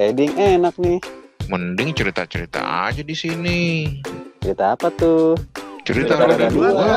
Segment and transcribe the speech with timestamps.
[0.00, 0.96] Trading enak nih.
[1.52, 3.84] Mending cerita-cerita aja di sini.
[4.40, 5.36] Cerita apa tuh?
[5.84, 6.68] Cerita Cerita roda dua.
[6.72, 6.96] dua.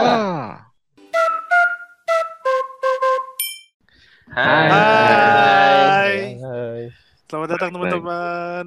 [4.31, 4.67] Hai.
[4.71, 6.15] Hai.
[6.47, 6.81] Hai.
[7.27, 8.65] Selamat datang teman-teman.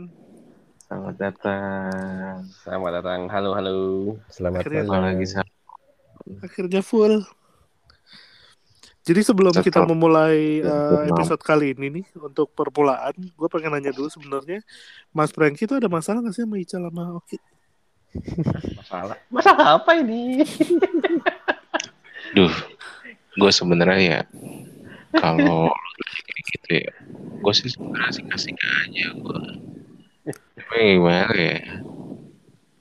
[0.85, 2.37] Selamat datang.
[2.61, 3.21] Selamat datang.
[3.33, 3.77] Halo, halo.
[4.29, 5.25] Selamat Akhirnya- Apa lagi?
[6.45, 7.25] Akhirnya full.
[9.07, 14.11] Jadi sebelum kita memulai uh, episode kali ini nih untuk permulaan, gue pengen nanya dulu
[14.11, 14.67] sebenarnya,
[15.15, 17.39] Mas Franky itu ada masalah nggak sih sama Ica sama Oki?
[18.75, 19.15] Masalah.
[19.31, 20.43] Masalah apa ini?
[22.35, 22.51] Duh,
[23.39, 24.21] gue sebenarnya ya
[25.15, 25.71] kalau
[26.27, 26.95] kayak gitu ya,
[27.47, 29.43] gue sih sebenarnya asik-asik aja gue.
[30.59, 31.63] Tapi gimana ya?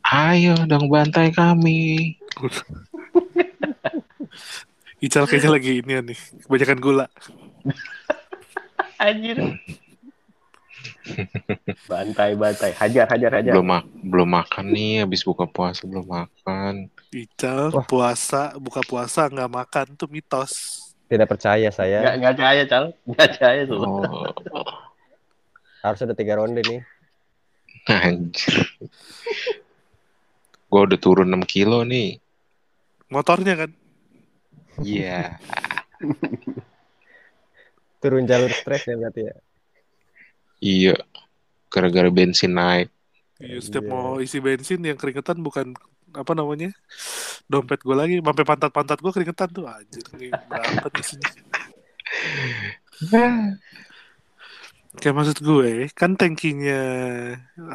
[0.09, 2.17] Ayo dong bantai kami.
[5.05, 7.05] Ical kayaknya lagi ini ya nih, kebanyakan gula.
[8.97, 9.37] Anjir.
[11.85, 12.71] Bantai, bantai.
[12.73, 13.53] Hajar, hajar, hajar.
[13.53, 16.89] Belum mak belum makan nih, habis buka puasa belum makan.
[17.13, 17.85] Ical Wah.
[17.85, 20.81] puasa, buka puasa nggak makan tuh mitos.
[21.05, 22.17] Tidak percaya Nggak, saya.
[22.17, 22.85] nggak percaya, Cal.
[23.05, 23.77] Nggak percaya tuh.
[23.77, 24.65] Oh,
[25.85, 26.81] Harus ada tiga ronde nih.
[27.85, 28.65] anjir.
[30.65, 32.17] Gue udah turun 6 kilo nih.
[33.13, 33.69] Motornya kan?
[34.81, 35.39] Iya.
[38.03, 39.35] Turun jalur stres ya berarti ya.
[40.59, 40.95] Iya.
[41.71, 42.91] Gara-gara bensin naik.
[43.39, 43.91] Iya, setiap Iya.
[43.91, 45.75] mau isi bensin yang keringetan bukan
[46.15, 46.71] apa namanya
[47.51, 51.27] dompet gue lagi, sampai pantat-pantat gue keringetan tuh anjir nih berapa nih sini.
[54.95, 56.79] Kayak maksud gue, kan tankinya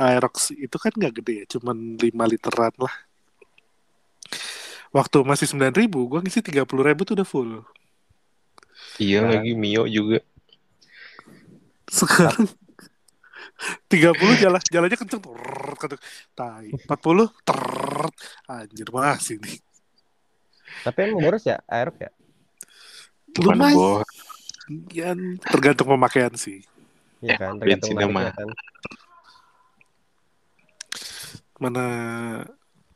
[0.01, 2.95] Aerox itu kan nggak gede ya, cuman 5 literan lah.
[4.91, 7.63] Waktu masih 9 ribu, gue ngisi 30 ribu tuh udah full.
[8.99, 9.39] Iya Nah.
[9.39, 10.19] lagi Mio juga.
[11.87, 12.51] Sekarang
[13.87, 15.37] 30 jalan jalannya kenceng tuh.
[16.35, 16.73] tai.
[16.75, 17.61] 40 ter
[18.51, 19.59] anjir masih nih.
[20.83, 22.11] Tapi emang boros ya Aerox ya?
[23.41, 23.77] Lumayan.
[23.77, 24.03] bor.
[25.51, 26.63] tergantung pemakaian sih.
[27.21, 28.49] Iya Ya, kan, tergantung kan.
[31.61, 31.85] Mana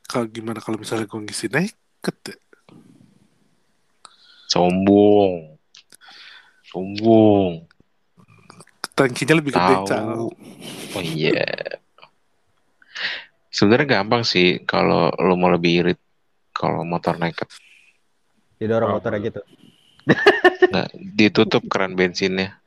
[0.08, 2.36] kalau gimana kalau misalnya gue ngisi naked ya?
[4.46, 5.56] Sombong.
[6.68, 7.64] Sombong.
[8.94, 9.74] Tankinya lebih gede.
[9.90, 10.28] Tahu.
[10.94, 11.42] Oh iya.
[13.50, 16.00] Sebenarnya gampang sih kalau lo mau lebih irit
[16.54, 17.46] kalau motor naked.
[18.58, 18.94] Didorong Oh.
[18.98, 19.40] motornya gitu.
[20.70, 20.88] Nggak,
[21.18, 22.58] ditutup keran bensinnya.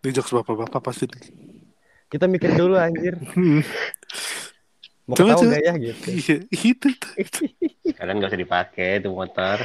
[0.00, 1.24] Ini jokes bapak-bapak pasti nih.
[2.08, 3.16] Kita mikir dulu anjir.
[5.10, 5.34] Mau coba.
[5.42, 6.06] gak ya gitu.
[6.22, 6.36] Iya,
[6.70, 7.50] itu tuh.
[7.98, 9.58] Kalian nggak usah dipakai tuh motor.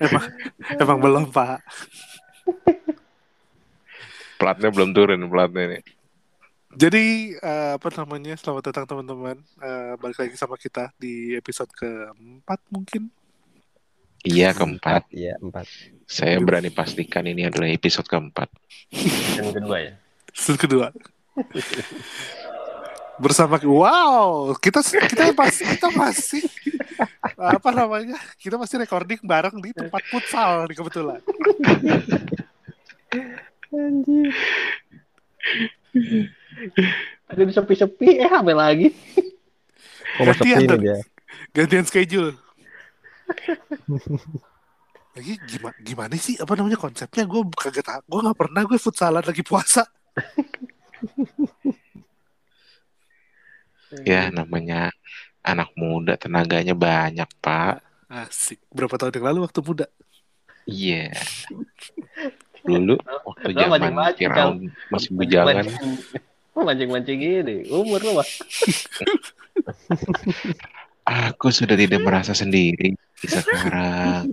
[0.00, 0.24] Emang,
[0.80, 1.60] emang belum, Pak.
[4.40, 5.82] Platnya belum turun platnya nih.
[6.72, 8.32] Jadi eh, apa namanya?
[8.40, 9.36] Selamat datang teman-teman.
[9.60, 13.12] Eh, balik lagi sama kita di episode keempat mungkin.
[14.24, 15.12] Iya keempat.
[15.12, 15.68] Iya, empat.
[16.08, 18.48] Saya berani pastikan ini adalah episode keempat.
[19.36, 19.92] Yang kedua ya.
[20.32, 20.86] Episode kedua.
[23.18, 26.42] Bersama wow, kita kita masih kita masih
[27.34, 28.18] apa namanya?
[28.38, 31.18] Kita masih recording bareng di tempat futsal di kebetulan.
[33.74, 34.30] Anjir.
[37.28, 38.88] Tadi di sepi-sepi, eh hamil lagi.
[40.18, 40.50] Kok sepi
[41.52, 41.88] Gantian dia?
[41.90, 42.32] Schedule.
[45.18, 49.42] Lagi gimana gimana sih apa namanya konsepnya gue kaget gue nggak pernah gue futsalan lagi
[49.42, 49.82] puasa
[54.04, 54.92] Ya namanya
[55.40, 57.80] anak muda tenaganya banyak pak.
[58.08, 59.86] asik berapa tahun yang lalu waktu muda
[60.64, 61.12] Iya.
[62.68, 64.56] Dulu waktu Lo zaman mancing-mancing, Firaun
[64.88, 65.64] masih bujangan.
[65.64, 66.00] Mancing-
[66.58, 67.56] Mancing-mancing gini.
[67.70, 68.28] Umur lo mah.
[71.08, 74.28] Aku sudah tidak merasa sendiri sekarang.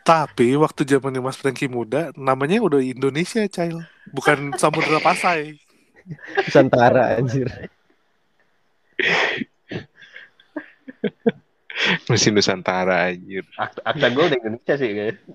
[0.00, 5.60] tapi waktu zamannya Mas Franky muda namanya udah Indonesia Cail bukan Samudra Pasai
[6.40, 7.46] Nusantara anjir.
[12.08, 13.44] Mesin Nusantara anjir.
[13.56, 14.90] Akta, akta gue udah Indonesia sih.
[14.90, 15.18] Guys.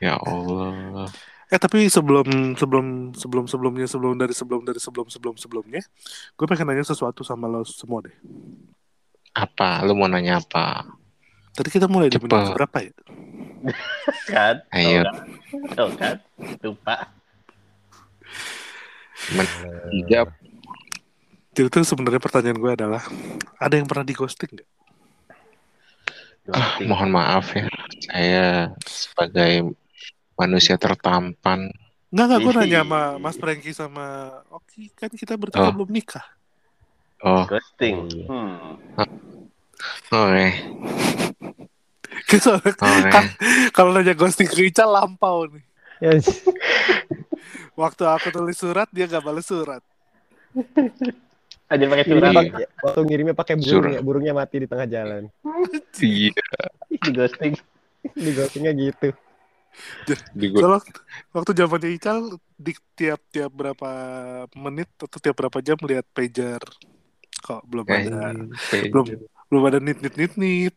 [0.00, 1.12] Ya Allah.
[1.52, 5.84] eh tapi sebelum sebelum sebelum sebelumnya sebelum dari sebelum dari sebelum sebelum sebelumnya
[6.32, 8.16] gue pengen nanya sesuatu sama lo semua deh
[9.36, 9.84] Apa?
[9.84, 10.88] Lu mau nanya apa?
[11.52, 12.56] tadi kita mulai di menit Cepet.
[12.56, 12.92] berapa ya
[14.32, 14.54] Kan?
[14.72, 15.04] Ayo.
[15.76, 16.16] Tuh kan?
[16.64, 17.12] Lupa.
[19.92, 20.32] Tiga
[21.60, 23.04] jadi tuh sebenarnya pertanyaan gue adalah
[23.60, 24.68] ada yang pernah di ghosting nggak
[26.50, 27.68] Ah, mohon maaf ya,
[28.10, 29.70] saya sebagai
[30.34, 31.68] manusia tertampan.
[32.10, 34.06] Enggak, enggak, gue nanya sama Mas Franky sama
[34.50, 35.74] Oki, kan kita bertiga Oh.
[35.76, 36.26] belum nikah.
[37.22, 38.26] Oh, Ghosting.
[38.26, 38.80] Hmm.
[40.10, 40.46] oke,
[42.42, 43.10] Soalnya oke.
[43.14, 43.34] Kan-
[43.70, 45.62] kalau nanya ghosting ke Ica lampau nih.
[46.02, 46.34] Ya, anjir.
[47.78, 49.84] Waktu aku tulis surat, dia gak balas surat.
[51.70, 52.34] Aja pakai Ngirimnya surat.
[52.34, 52.50] Iya.
[52.50, 55.22] pakai- waktu ngirimnya pakai burung ya, burungnya mati di tengah jalan.
[56.02, 56.34] Iya,
[57.06, 57.54] Di ghosting.
[58.10, 59.08] Di ghostingnya gitu.
[60.34, 60.82] Soalnya
[61.30, 62.18] waktu zamannya Ical,
[62.58, 63.90] di tiap-tiap berapa
[64.58, 66.58] menit atau tiap berapa jam lihat pager.
[67.40, 68.34] Kok belum ada,
[68.68, 69.06] kayak belum
[69.46, 70.74] belum ada nit nit nit nit.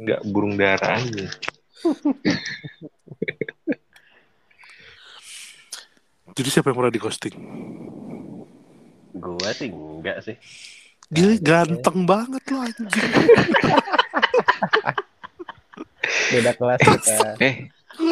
[0.00, 1.28] nggak burung dara aja.
[6.30, 7.36] Jadi siapa yang pernah di ghosting?
[9.14, 10.36] Gua sih enggak sih.
[11.10, 12.86] Dia ganteng banget loh anjing.
[16.30, 17.28] Beda kelas kita.
[17.42, 17.66] Eh,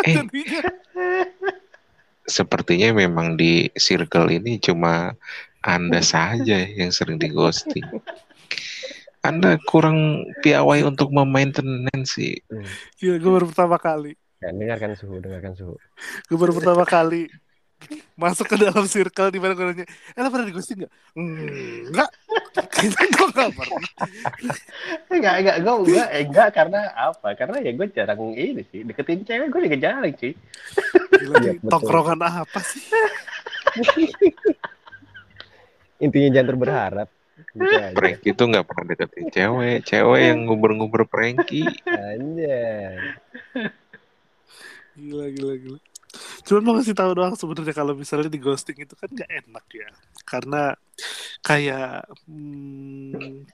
[0.05, 0.21] Eh.
[2.29, 5.17] Sepertinya memang di circle ini cuma
[5.65, 7.87] Anda saja yang sering di ghosting.
[9.25, 12.37] Anda kurang piawai untuk memaintenance sih.
[13.00, 14.12] Gila, gue baru pertama kali.
[14.39, 15.75] Ya, dengarkan suhu, dengarkan suhu.
[16.31, 17.27] Gue baru pertama kali
[18.19, 20.93] masuk ke dalam circle di mana gue nanya, eh lo pernah di ghosting gak?
[21.15, 22.11] Enggak.
[22.75, 23.93] Kayaknya gue gak pernah.
[25.09, 27.29] Enggak, enggak, gue enggak, eh, enggak karena apa?
[27.39, 28.83] Karena ya gue jarang ini sih.
[28.83, 30.35] Deketin cewek gue juga jarang sih.
[31.15, 32.83] Gila, tongkrongan apa sih?
[36.03, 37.09] Intinya jangan berharap.
[37.55, 37.95] Gitu aja.
[37.95, 39.79] Prank itu nggak pernah deketin cewek.
[39.87, 41.63] Cewek yang nguber-nguber pranky.
[41.87, 42.99] Anjay.
[44.99, 45.79] Gila, gila, gila.
[46.49, 49.89] Cuman mau kasih tahu doang sebenarnya kalau misalnya di ghosting itu kan gak enak ya.
[50.25, 50.73] Karena
[51.45, 53.45] kayak hmm,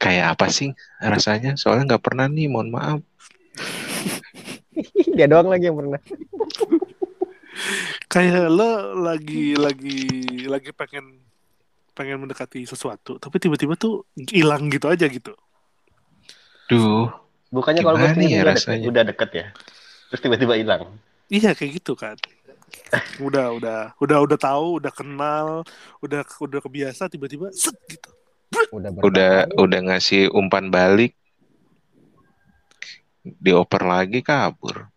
[0.00, 1.54] Kayak apa sih rasanya?
[1.54, 3.00] Soalnya nggak pernah nih, mohon maaf.
[5.14, 6.00] Dia doang lagi yang pernah.
[8.10, 10.00] kayak lo lagi lagi
[10.50, 11.22] lagi pengen
[11.94, 15.36] pengen mendekati sesuatu, tapi tiba-tiba tuh hilang gitu aja gitu.
[16.70, 17.10] Duh,
[17.50, 18.78] Bukannya kalau ghosting ya udah rasanya?
[18.78, 19.46] deket, udah deket ya.
[20.10, 20.82] Terus tiba-tiba hilang.
[21.30, 22.18] Iya kayak gitu kan.
[23.22, 25.62] Udah udah udah udah tahu, udah kenal,
[26.02, 28.10] udah udah kebiasa tiba-tiba set gitu.
[28.74, 31.14] Udah udah udah ngasih umpan balik.
[33.22, 34.90] Dioper lagi kabur.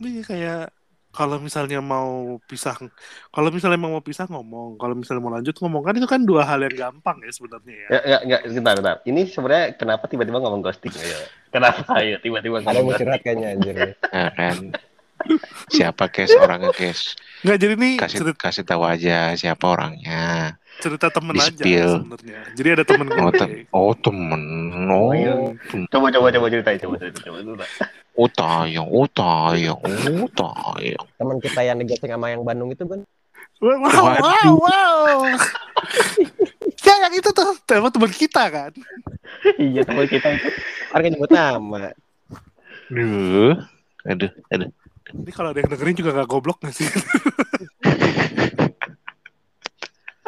[0.00, 0.64] Iya kayak
[1.10, 2.78] kalau misalnya mau pisah,
[3.34, 6.46] kalau misalnya emang mau pisah ngomong, kalau misalnya mau lanjut ngomong kan itu kan dua
[6.46, 7.88] hal yang gampang ya sebenarnya ya.
[7.90, 8.96] Ya, enggak, sebentar, sebentar.
[9.02, 10.94] Ini sebenarnya kenapa tiba-tiba ngomong ghosting?
[10.94, 11.18] Ayo.
[11.50, 13.06] Kenapa ayo tiba-tiba Ada mau ngomong ghosting?
[13.10, 13.74] curhat kayaknya anjir.
[14.06, 14.56] Nah kan,
[15.68, 17.14] siapa kes orangnya kes?
[17.40, 20.54] Nggak jadi ini Kasih cerita, kasih tahu aja siapa orangnya.
[20.76, 21.64] cerita temen Di aja
[21.94, 22.40] sebenarnya.
[22.52, 23.32] Jadi ada temen Oh, gue.
[23.34, 24.42] te- oh temen,
[24.86, 25.34] oh, iya.
[25.88, 27.64] Coba, coba, coba ceritain, coba, coba, coba, coba.
[28.14, 31.04] oh tayang, oh tayang, oh tayang.
[31.14, 33.04] Teman kita yang dighosting sama yang Bandung itu kan
[33.60, 34.56] Wow, wow, wow, Waduh.
[34.56, 35.20] wow.
[36.80, 38.72] ya yang itu tuh tema teman kita kan.
[39.54, 40.48] Iya, teman kita itu.
[40.90, 41.92] orang yang nyebut nama.
[42.88, 43.52] Duh,
[44.02, 44.70] aduh, aduh.
[45.10, 46.88] Ini kalau ada yang dengerin juga gak goblok gak sih?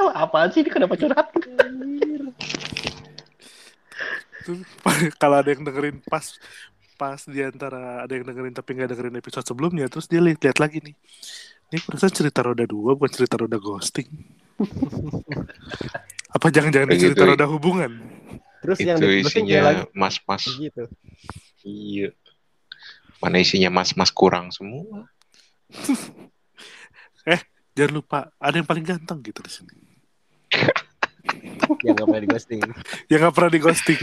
[0.03, 0.67] Oh, apaan sih?
[0.67, 1.31] Ini kenapa curhat?
[5.23, 6.35] kalau ada yang dengerin pas
[6.99, 10.59] pas di antara ada yang dengerin tapi nggak dengerin episode sebelumnya terus dia lihat lihat
[10.59, 10.99] lagi nih
[11.71, 14.11] ini perasaan cerita roda dua bukan cerita roda ghosting
[16.35, 18.03] apa jangan-jangan ini cerita roda hubungan
[18.63, 19.61] Terus yang Itu lagi isinya
[19.91, 20.47] mas-mas.
[20.55, 20.87] gitu.
[21.67, 22.15] Iya.
[23.23, 25.07] Mana isinya mas-mas kurang semua.
[27.73, 29.73] jangan lupa ada yang paling ganteng gitu di sini
[31.81, 32.61] Yang gak pernah di-ghosting.
[33.11, 34.01] yang nggak pernah di ghosting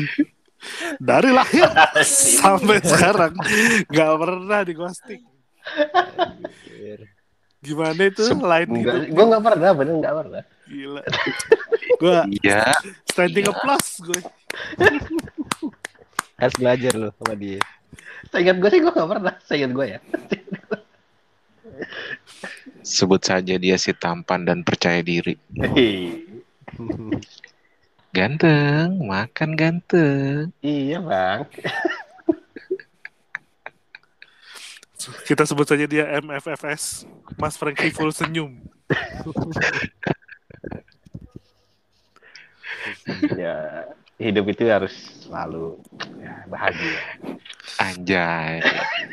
[1.00, 1.70] dari lahir
[2.42, 3.32] sampai sekarang
[3.88, 5.22] nggak pernah di ghosting
[7.60, 10.42] gimana itu lain Enggak, hidup gue nggak pernah, bener nggak pernah.
[10.68, 11.02] gila
[12.00, 12.64] gue Iya.
[13.08, 14.20] standing applause gue
[16.40, 17.60] Harus belajar loh sama dia.
[18.30, 19.34] Seingat gue sih gue nggak pernah.
[19.46, 20.00] Seingat gue ya.
[22.86, 25.38] Sebut saja dia si tampan dan percaya diri.
[28.10, 30.50] Ganteng, makan ganteng.
[30.62, 31.42] Iya bang.
[35.26, 37.08] kita sebut saja dia MFFS
[37.40, 38.60] Mas Franky full senyum
[43.38, 43.86] Ya
[44.20, 45.80] hidup itu harus selalu
[46.20, 47.00] ya, bahagia.
[47.80, 48.60] Anjay.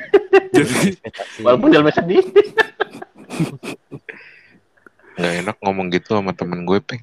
[0.56, 0.98] jadi.
[1.40, 2.26] Walaupun dalam sedih.
[5.16, 7.02] Nggak enak ngomong gitu sama temen gue, Peng.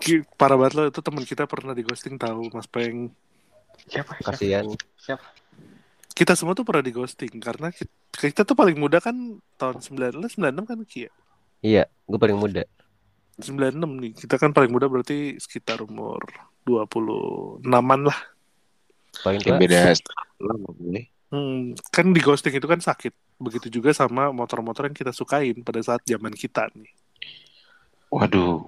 [0.00, 3.12] ki- parah banget lo itu teman kita pernah di ghosting tahu Mas Peng
[3.84, 4.16] Siapa?
[4.16, 4.32] Siapa?
[4.32, 4.64] Kasihan.
[4.96, 5.26] Siapa?
[6.20, 10.36] kita semua tuh pernah di ghosting karena kita, kita tuh paling muda kan tahun 96
[10.36, 11.12] 96 kan Ki ya?
[11.64, 12.68] Iya, gue paling muda.
[13.38, 14.12] 96 nih.
[14.16, 16.18] Kita kan paling muda berarti sekitar umur
[16.66, 18.18] 26-an lah.
[19.22, 19.58] Paling tua.
[19.58, 19.94] beda.
[21.30, 23.14] Hmm, kan di ghosting itu kan sakit.
[23.38, 26.90] Begitu juga sama motor-motor yang kita sukain pada saat zaman kita nih.
[28.10, 28.66] Waduh.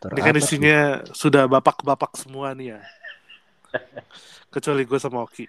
[0.00, 0.78] Ini kan isinya
[1.16, 2.80] sudah bapak-bapak semua nih ya.
[4.52, 5.48] Kecuali gue sama Oki.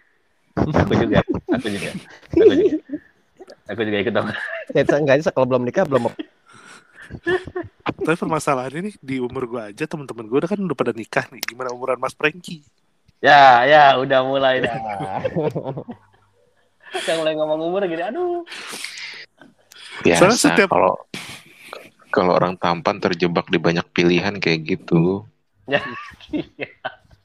[0.56, 1.92] Aku juga, aku juga,
[2.32, 2.66] aku juga.
[3.72, 4.28] Aku juga ikut dong.
[4.76, 6.12] Ya, enggak kalau belum nikah belum
[7.82, 11.42] Tapi permasalahannya nih di umur gue aja teman-teman gue udah kan udah pada nikah nih.
[11.44, 12.64] Gimana umuran Mas Franky?
[13.22, 14.74] Ya, ya, udah mulai dah.
[14.74, 15.16] Ya.
[17.06, 18.44] Yang mulai ngomong umur gini, aduh.
[20.02, 20.98] Biasa setiap- kalau
[22.12, 25.24] kalau orang tampan terjebak di banyak pilihan kayak gitu.
[25.70, 25.80] Ya.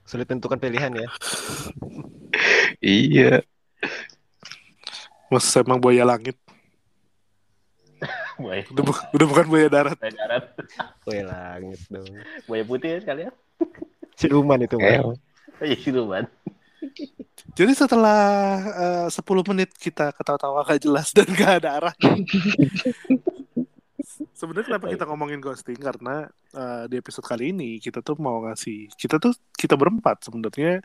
[0.06, 1.08] Sulit tentukan pilihan ya.
[2.78, 3.42] Iya.
[5.26, 6.38] Mas emang buaya langit.
[8.46, 9.98] Buaya, Udah, bu- udah bukan buaya darat.
[9.98, 10.44] buaya darat,
[11.02, 12.06] Wih langit dong.
[12.46, 13.32] buaya putih ya sekalian.
[14.14, 15.18] Siluman itu, Eh, Bang.
[15.58, 16.24] Iya, siluman.
[17.52, 18.22] Jadi setelah
[19.02, 21.94] eh, 10 menit kita ketawa-tawa gak jelas dan gak ada arah.
[24.32, 28.92] Sebenarnya kenapa kita ngomongin ghosting karena eh, di episode kali ini kita tuh mau ngasih
[28.94, 30.80] kita tuh kita berempat sebenarnya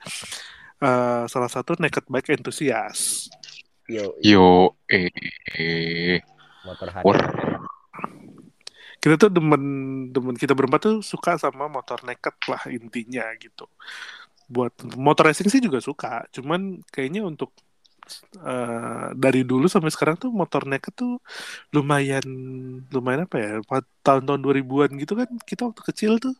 [0.79, 3.29] eh, salah satu naked bike enthusiast.
[3.85, 4.49] Yo, Yo,
[4.87, 5.11] eh,
[5.53, 6.23] eh.
[6.65, 7.05] Motor hari.
[7.05, 7.17] Wor.
[9.01, 9.63] Kita tuh demen
[10.13, 13.65] demen kita berempat tuh suka sama motor naked lah intinya gitu.
[14.45, 17.49] Buat motor racing sih juga suka, cuman kayaknya untuk
[18.45, 21.17] eh, dari dulu sampai sekarang tuh motor naked tuh
[21.73, 22.21] lumayan
[22.93, 23.51] lumayan apa ya
[24.05, 26.35] tahun-tahun 2000-an gitu kan kita waktu kecil tuh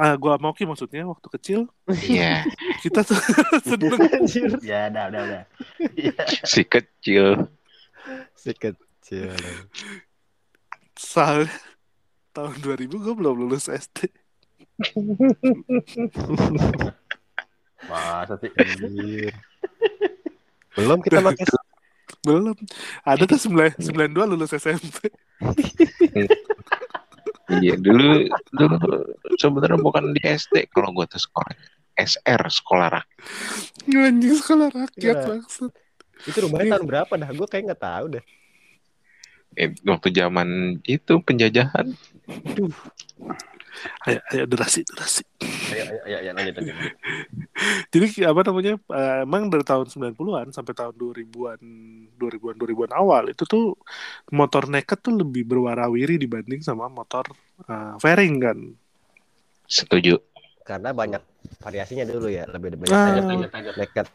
[0.00, 2.46] ah gua mau Ki maksudnya waktu kecil Iya,
[2.82, 3.18] kita tuh
[3.68, 3.94] seneng.
[4.64, 5.42] Ya, udah, udah, udah.
[5.94, 6.24] Iya.
[6.46, 7.46] si kecil.
[8.34, 8.81] Si kecil.
[10.94, 11.50] Soalnya
[12.32, 14.08] tahun 2000 gue belum lulus SD
[17.82, 18.50] Masa sih?
[18.54, 19.34] Anjir.
[20.78, 21.44] Belum kita pakai
[22.22, 22.54] belum
[23.02, 25.10] ada tuh 9 92 lulus SMP
[27.52, 28.76] Iya, dulu dulu
[29.36, 31.52] sebenarnya bukan di SD kalau gue tuh sekolah
[31.98, 33.18] SR sekolah rakyat.
[33.90, 35.28] anjing sekolah rakyat Iya.
[35.42, 35.70] maksud
[36.22, 37.30] itu rumahnya tahun berapa dah?
[37.34, 38.24] Gue kayak nggak tahu dah.
[39.52, 40.48] Eh, waktu zaman
[40.82, 41.92] itu penjajahan.
[44.06, 45.26] ayo ayo durasi durasi
[45.74, 46.76] Ayo, ayo, ayo, ayo, lanjut, lanjut.
[47.90, 51.60] jadi apa namanya eh, emang dari tahun 90-an sampai tahun 2000-an
[52.14, 53.74] 2000-an 2000-an awal itu tuh
[54.30, 57.26] motor naked tuh lebih berwarawiri dibanding sama motor
[57.66, 58.58] eh, fairing kan
[59.66, 60.20] Setuju.
[60.62, 61.22] Karena banyak
[61.58, 63.08] variasinya dulu ya, lebih banyak Ah.
[63.08, 63.74] Lanjut, lanjut, lanjut.
[63.80, 64.06] nekat.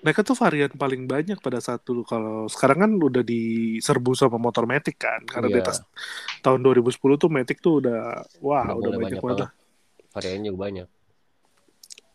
[0.00, 2.02] Mereka tuh varian paling banyak pada saat dulu.
[2.02, 5.24] Kalau sekarang kan udah diserbu sama motor Matic kan.
[5.24, 5.64] Karena di Iya.
[5.68, 5.84] atas
[6.40, 9.48] tahun 2010 tuh Matic tuh udah wah Udah udah, banyak banyak banget.
[10.12, 10.88] Variannya juga banyak.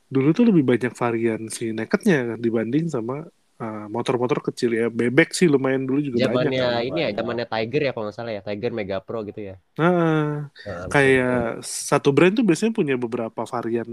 [0.10, 3.29] Dulu tuh lebih banyak varian si nakednya dibanding sama
[3.62, 4.86] uh, motor-motor kecil ya.
[4.89, 6.50] Bebek sih lumayan dulu juga banyak.
[6.50, 6.82] Zamannya kan.
[6.89, 9.56] ini ya, zamannya Tiger ya kalau nggak salah ya, Tiger Mega Pro gitu ya.
[9.77, 13.89] Nah, Nah, kayak satu brand tuh biasanya punya beberapa varian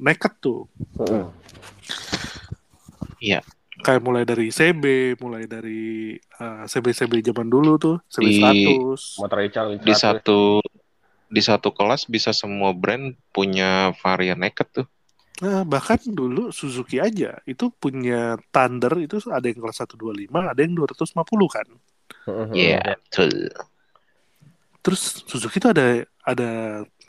[0.00, 0.64] naked tuh.
[1.04, 1.24] Heeh.
[3.18, 3.40] Iya.
[3.78, 9.22] Kayak mulai dari CB, mulai dari uh, CB-CB zaman dulu tuh, CB Di- 100.
[9.22, 10.58] Motor Ical, Di satu
[11.28, 14.86] di satu kelas bisa semua brand punya varian naked tuh.
[15.38, 20.74] Nah, bahkan dulu Suzuki aja itu punya Thunder itu ada yang kelas 125, ada yang
[20.74, 21.68] 250 kan.
[22.26, 22.48] Heeh.
[22.56, 23.52] Iya, betul.
[24.82, 26.50] Terus Suzuki itu ada ada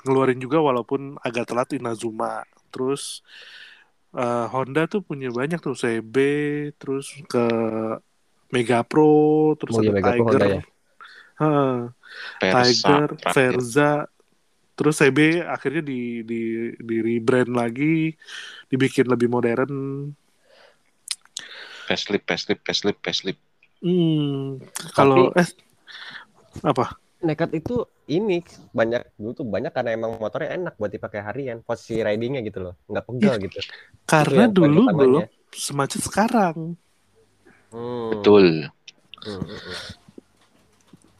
[0.05, 2.45] ngeluarin juga walaupun agak telat Inazuma.
[2.69, 3.25] Terus
[4.15, 6.15] eh, Honda tuh punya banyak tuh CB,
[6.79, 7.45] terus ke
[8.49, 10.31] Mega Pro, terus Oh iya, ada Mega Pro Tiger.
[10.33, 10.61] Honda ya?
[11.39, 11.75] Heeh,
[12.41, 13.07] Versa, Tiger.
[13.33, 13.91] Verza,
[14.75, 16.39] terus CB akhirnya di di
[16.79, 18.11] di rebrand lagi,
[18.71, 19.73] dibikin lebih modern.
[21.87, 23.41] facelift, facelift, facelift, facelift.
[23.79, 24.59] Hmm,
[24.91, 25.47] kalau eh
[26.61, 26.99] apa?
[27.19, 28.39] Nekat itu ini
[28.71, 32.73] banyak dulu tuh banyak karena emang motornya enak buat dipakai harian, posisi ridingnya gitu loh,
[32.87, 33.59] nggak pegal gitu.
[34.07, 36.57] Karena dulu belum semacam sekarang.
[37.75, 38.09] Hmm.
[38.15, 38.71] Betul.
[39.19, 39.77] Hmm, hmm, hmm.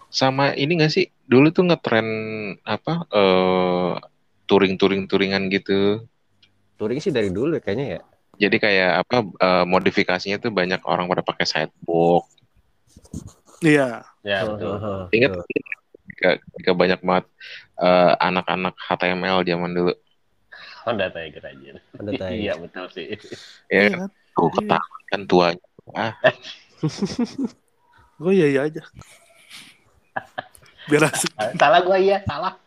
[0.10, 1.06] Sama ini gak sih?
[1.29, 2.08] Dulu tuh ngetren
[2.65, 3.06] apa?
[3.13, 3.94] eh
[4.50, 6.10] touring-touring touringan gitu.
[6.79, 8.01] Touring sih dari dulu ya kayaknya ya.
[8.39, 12.25] Jadi kayak apa eh, modifikasinya tuh banyak orang pada pakai sidewalk.
[13.62, 14.08] Iya.
[14.25, 14.79] Ya, betul.
[15.13, 15.44] Ingat
[16.10, 17.25] ketika, ketika banyak banget
[17.80, 19.94] eh, anak-anak HTML zaman dulu.
[20.84, 21.72] Honda Tiger aja.
[21.96, 22.34] Honda Tiger.
[22.34, 23.08] Iya, betul sih.
[23.70, 24.10] Ya, Iya kan?
[24.34, 25.66] Gue ketahuan kan tuanya.
[25.94, 26.13] Ah,
[28.22, 28.84] Gue iya iya aja.
[30.92, 31.32] Biar asik.
[31.56, 32.58] Salah gua iya, salah.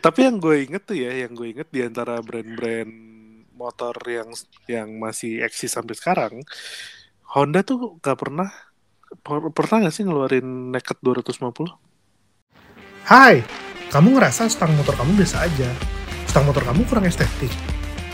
[0.00, 2.92] Tapi yang gue inget tuh ya, yang gue inget di antara brand-brand
[3.52, 4.32] motor yang
[4.64, 6.40] yang masih eksis sampai sekarang,
[7.36, 8.69] Honda tuh gak pernah per-
[9.26, 11.66] pernah gak sih ngeluarin Naked 250?
[13.10, 13.42] Hai,
[13.90, 15.70] kamu ngerasa stang motor kamu biasa aja.
[16.30, 17.50] Stang motor kamu kurang estetik.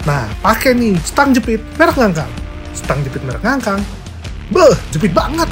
[0.08, 2.32] Nah, pakai nih stang jepit merek ngangkang.
[2.72, 3.80] Stang jepit merek ngangkang.
[4.48, 5.50] Beuh, jepit banget.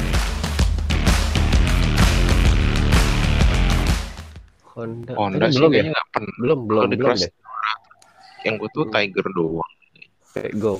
[4.75, 5.13] Honda.
[5.15, 5.75] Honda sih belum ya?
[5.75, 6.35] kayaknya nggak pernah.
[6.41, 7.31] Belum, belum, di belum deh.
[8.45, 9.71] yang gue tuh Tiger doang.
[10.35, 10.73] Oke, Go.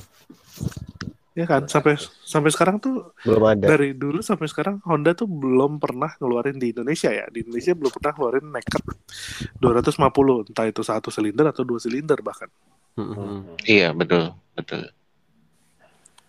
[1.35, 3.75] Ya kan, sampai sampai sekarang tuh Belum ada.
[3.75, 7.27] dari dulu sampai sekarang Honda tuh belum pernah ngeluarin di Indonesia ya.
[7.27, 8.83] Di Indonesia belum pernah ngeluarin Naked
[9.59, 12.47] 250, entah itu satu silinder atau dua silinder bahkan.
[12.95, 13.59] Mm-mm.
[13.67, 14.87] Iya betul betul.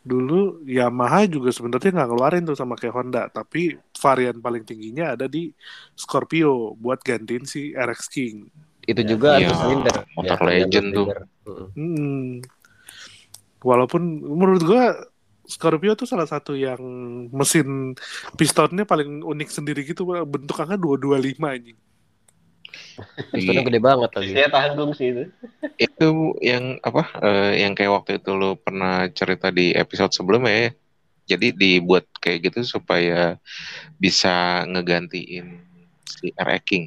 [0.06, 5.30] Dulu Yamaha juga sebenarnya nggak ngeluarin tuh sama kayak Honda, tapi varian paling tingginya ada
[5.30, 5.54] di
[5.94, 8.46] Scorpio buat gantiin si RX King.
[8.86, 9.06] Itu Ya.
[9.06, 9.96] juga Iya, dua silinder.
[10.14, 11.06] motor yang legend tuh.
[13.64, 14.84] Walaupun menurut gua
[15.46, 16.82] Scorpio tuh salah satu yang
[17.30, 17.94] mesin
[18.34, 21.78] pistonnya paling unik sendiri gitu, bentukannya 225 anjing.
[23.30, 24.32] Pistonnya gede banget lagi.
[24.34, 25.24] Saya tanggung sih itu.
[25.78, 27.02] Itu yang apa?
[27.22, 30.70] eh, yang kayak waktu itu lo pernah cerita di episode sebelumnya ya.
[31.36, 33.38] Jadi dibuat kayak gitu supaya
[33.98, 35.46] bisa ngegantiin
[36.06, 36.84] si RX King.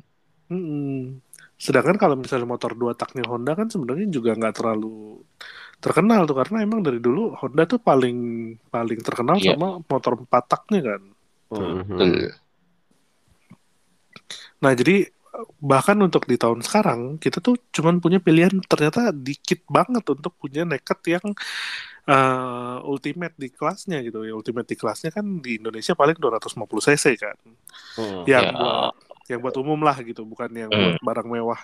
[0.52, 1.20] Hmm.
[1.60, 5.28] Sedangkan kalau misalnya motor dua taknya Honda kan sebenarnya juga nggak terlalu
[5.80, 8.18] terkenal tuh karena emang dari dulu Honda tuh paling
[8.68, 9.56] paling terkenal Iya.
[9.56, 11.02] sama motor empat taknya kan.
[11.50, 11.88] Mhm.
[11.88, 12.30] Betul.
[14.60, 15.08] Nah jadi
[15.58, 20.68] bahkan untuk di tahun sekarang kita tuh cuman punya pilihan ternyata dikit banget untuk punya
[20.68, 21.26] naked yang
[22.04, 24.34] eh, ultimate di kelasnya gitu ya.
[24.34, 27.38] Ultimate di kelasnya kan di Indonesia paling 250 cc kan.
[27.96, 28.26] Hmm.
[28.26, 28.58] Yang Ya.
[28.58, 28.94] buat
[29.30, 30.98] yang buat umum lah gitu, bukan yang Hmm.
[30.98, 31.62] buat barang mewah.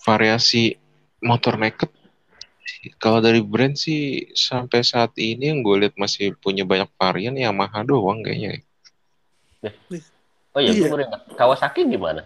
[0.00, 0.78] Variasi
[1.20, 1.90] motor naked
[2.96, 7.82] kalau dari brand sih sampai saat ini yang gue lihat masih punya banyak varian Yamaha
[7.82, 8.62] doang kayaknya.
[10.50, 10.88] Oh iya, Iya.
[10.88, 11.22] gue ingat.
[11.36, 12.24] Kawasaki gimana?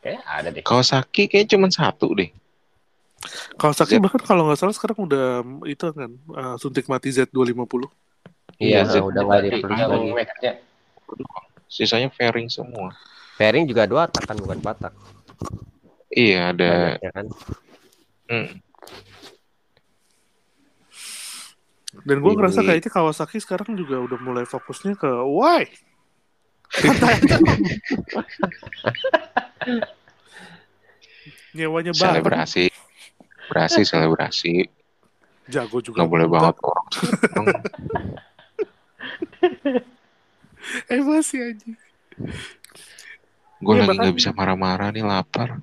[0.00, 0.62] Kayaknya ada deh.
[0.64, 2.30] Kawasaki kayaknya cuma satu deh.
[3.54, 5.26] Kawasaki Z- bahkan kalau nggak salah sekarang udah
[5.68, 7.86] itu kan uh, suntik mati Z250.
[8.58, 9.40] Iya, Z- udah nggak
[9.78, 10.10] yang lagi.
[10.14, 10.52] make-nya.
[11.70, 12.94] Sisanya fairing semua.
[13.38, 14.94] Fairing juga dua tak kan bukan patak.
[16.12, 16.98] Iya ada.
[16.98, 17.26] Banyaknya kan.
[18.32, 18.48] Hmm,
[22.02, 25.68] Dan gue ngerasa kayaknya Kawasaki sekarang juga udah mulai fokusnya ke why.
[31.52, 32.24] Nyewanya bareng.
[32.24, 34.52] selebrasi, selebrasi, selebrasi.
[35.44, 36.00] Jago juga.
[36.00, 36.86] Nggak boleh banget orang.
[37.36, 37.46] orang
[40.88, 41.68] Emosi aja.
[43.60, 45.60] Gue Iya, lagi bahkan- nggak bisa marah-marah nih lapar.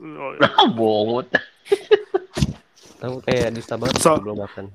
[0.00, 1.28] Oh, Ah, bongut.
[3.02, 4.66] Tahu kayak dusta banget So- belum makan.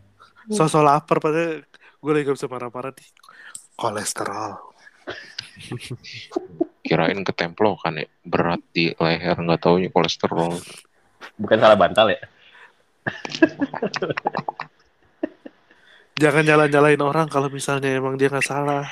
[0.51, 1.63] Sosok lapar padahal
[2.01, 3.07] gue lagi gak bisa marah-marah nih.
[3.77, 4.51] Kolesterol.
[6.85, 10.57] Kirain ketemplokan ya, berat di leher nggak taunya kolesterol.
[11.37, 12.21] Bukan salah bantal ya?
[16.17, 18.89] Jangan nyala-nyalain orang kalau misalnya emang dia nggak salah.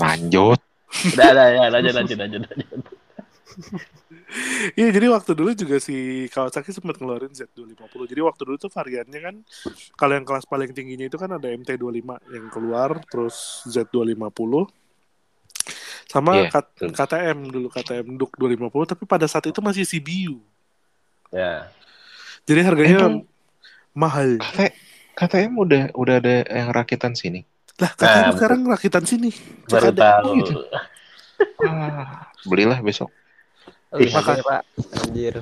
[0.00, 0.58] Lanjut.
[1.14, 2.68] Udah, udah, ya, lanjut, lanjut, lanjut, lanjut.
[4.78, 8.02] Iya, jadi waktu dulu juga si Kawasaki sempat ngeluarin Z250.
[8.08, 9.34] Jadi waktu dulu tuh variannya kan,
[9.94, 14.66] kalau yang kelas paling tingginya itu kan ada MT25 yang keluar, terus Z250,
[16.10, 16.90] sama Iya, K- betul.
[16.94, 20.38] KTM dulu, KTM Duk 250, tapi pada saat itu masih CBU.
[21.34, 21.70] Ya.
[22.44, 23.26] Jadi harganya Emang-
[23.94, 24.38] mahal.
[24.40, 24.58] KT,
[25.14, 27.46] KTM udah udah ada yang rakitan sini.
[27.78, 29.30] Lah, KTM Nah, sekarang rakitan sini.
[29.66, 30.32] Baru tahu.
[30.42, 30.54] Gitu.
[31.66, 33.10] Ah, belilah besok.
[33.94, 34.62] Oh, Ih, makanya Pak.
[35.00, 35.34] Anjir.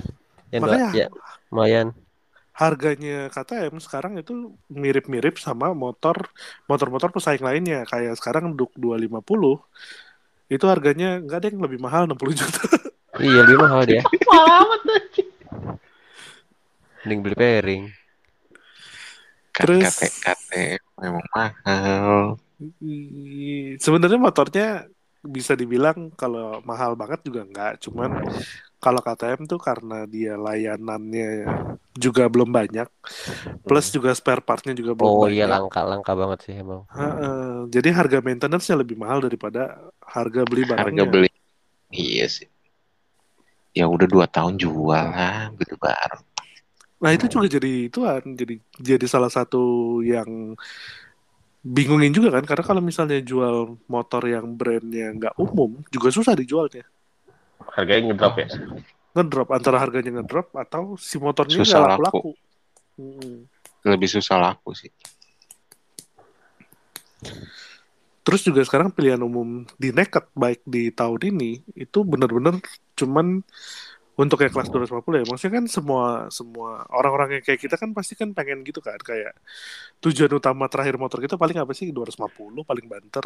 [0.49, 1.07] Yang dua, Makanya ya,
[1.49, 1.89] lumayan.
[2.53, 4.33] harganya KTM sekarang itu
[4.69, 6.29] mirip-mirip sama motor
[6.67, 9.57] motor-motor pesaing lainnya kayak sekarang Duk 250
[10.47, 12.61] itu harganya nggak ada yang lebih mahal 60 juta
[13.19, 14.05] Iya, lebih mahal dia.
[14.29, 14.97] Mahal amat tuh.
[17.03, 17.83] Mending beli pairing.
[19.53, 22.37] Terus- KT, KTM memang mahal.
[23.77, 24.67] Sebenarnya motornya
[25.23, 28.11] bisa dibilang kalau mahal banget juga nggak cuman
[28.83, 31.47] kalau KTM tuh karena dia layanannya
[31.95, 32.91] juga belum banyak
[33.63, 36.83] plus juga spare partnya juga belum Oh banyak iya langka langka banget sih emang.
[36.93, 41.31] Heeh, jadi harga maintenance-nya lebih mahal daripada harga beli barangnya Harga beli.
[41.95, 42.49] Iya sih.
[43.73, 46.21] Ya udah dua tahun jual lah, beli baru.
[47.03, 50.55] Nah itu juga jadi ituan, jadi jadi salah satu yang
[51.63, 56.83] bingungin juga kan, karena kalau misalnya jual motor yang brandnya nggak umum, juga susah dijualnya.
[57.73, 58.49] Harganya ngedrop ya.
[59.15, 62.19] Ngedrop antara harganya ngedrop atau si motornya Susah nggak laku-laku.
[62.19, 62.33] laku.
[62.99, 63.39] Mm.
[63.87, 64.91] Lebih susah laku sih.
[68.23, 72.63] Terus juga sekarang pilihan umum di Naked baik di tahun ini itu bener-bener
[72.95, 73.43] cuman
[74.23, 75.25] untuk yang kelas 250 ya.
[75.27, 79.35] Maksudnya kan semua semua orang-orang yang kayak kita kan pasti kan pengen gitu kan kayak
[79.99, 83.25] tujuan utama terakhir motor kita paling apa sih 250 paling banter.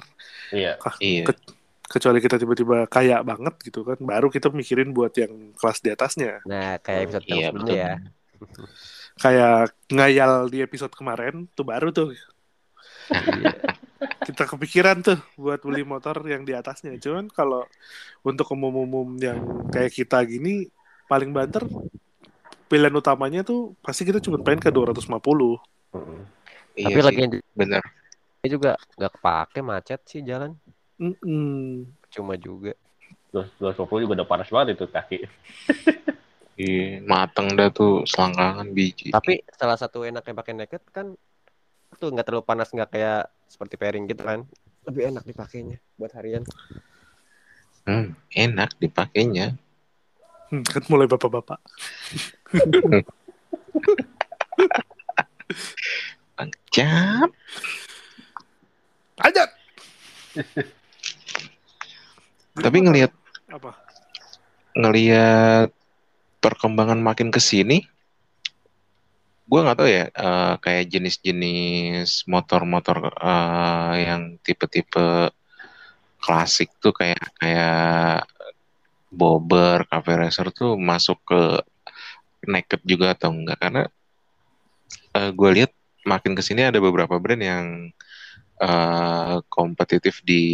[0.51, 0.81] Iya.
[0.81, 1.29] Kah, Iya.
[1.29, 1.53] ke-
[1.87, 6.41] kecuali kita tiba-tiba kaya banget gitu kan baru kita mikirin buat yang kelas di atasnya.
[6.43, 7.77] Nah, kayak episode Iya sebelumnya betul.
[7.77, 7.93] ya.
[9.17, 12.11] Kayak ngayal di episode kemarin tuh baru tuh
[13.07, 13.55] Iya.
[14.27, 16.99] kita kepikiran tuh buat beli motor yang di atasnya.
[16.99, 17.63] Cuman kalau
[18.21, 19.39] untuk umum-umum yang
[19.71, 20.67] kayak kita gini
[21.07, 21.63] paling banter
[22.67, 25.59] pilihan utamanya tuh pasti kita cuma pengen ke 250.
[25.95, 26.21] Mm-mm.
[26.77, 27.23] Iya Tapi sih, lagi
[27.57, 27.83] bener.
[28.45, 30.55] ini juga nggak kepake macet sih jalan.
[30.99, 31.87] Mm-mm.
[32.11, 32.75] Cuma juga.
[33.31, 35.19] Terus 250 juga udah panas banget itu kaki.
[36.57, 39.13] Iya, mateng dah tuh selangkangan biji.
[39.13, 41.13] Tapi salah satu enaknya pakai naked kan
[42.01, 44.49] tuh nggak terlalu panas nggak kayak seperti pairing gitu kan.
[44.89, 46.49] Lebih enak dipakainya buat harian.
[47.85, 49.53] Hmm, enak dipakainya.
[50.51, 51.59] Hmm, kan mulai bapak-bapak.
[56.77, 57.33] Jam.
[59.17, 59.49] Aja.
[62.61, 63.13] Tapi ngelihat
[63.49, 63.73] apa?
[64.77, 65.73] ngelihat
[66.45, 67.89] perkembangan makin ke sini,
[69.49, 75.33] gue nggak tahu ya eh, kayak jenis-jenis motor-motor eh, yang tipe-tipe
[76.21, 78.29] klasik tuh kayak kayak
[79.13, 81.43] bobber, cafe racer tuh masuk ke
[82.47, 83.83] naked juga atau enggak karena
[85.17, 85.73] gue lihat
[86.07, 87.91] makin ke sini ada beberapa brand yang
[88.63, 90.45] eh, kompetitif di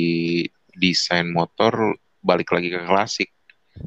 [0.72, 3.30] desain motor balik lagi ke klasik.